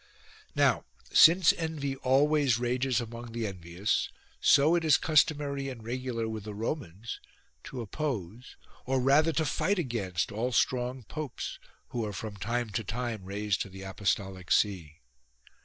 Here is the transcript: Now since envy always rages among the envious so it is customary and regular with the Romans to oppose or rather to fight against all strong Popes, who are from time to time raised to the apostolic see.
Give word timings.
Now 0.55 0.85
since 1.13 1.53
envy 1.53 1.95
always 1.95 2.57
rages 2.57 2.99
among 2.99 3.33
the 3.33 3.45
envious 3.45 4.09
so 4.39 4.73
it 4.73 4.83
is 4.83 4.97
customary 4.97 5.69
and 5.69 5.83
regular 5.83 6.27
with 6.27 6.45
the 6.45 6.55
Romans 6.55 7.19
to 7.65 7.81
oppose 7.81 8.55
or 8.87 8.99
rather 8.99 9.31
to 9.33 9.45
fight 9.45 9.77
against 9.77 10.31
all 10.31 10.53
strong 10.53 11.03
Popes, 11.03 11.59
who 11.89 12.03
are 12.03 12.13
from 12.13 12.35
time 12.37 12.71
to 12.71 12.83
time 12.83 13.25
raised 13.25 13.61
to 13.61 13.69
the 13.69 13.83
apostolic 13.83 14.51
see. 14.51 15.01